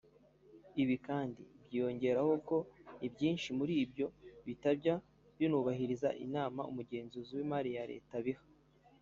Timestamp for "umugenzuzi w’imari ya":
6.71-7.85